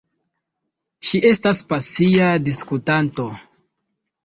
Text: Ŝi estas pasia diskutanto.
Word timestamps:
Ŝi 1.09 1.21
estas 1.33 1.61
pasia 1.75 2.33
diskutanto. 2.49 3.31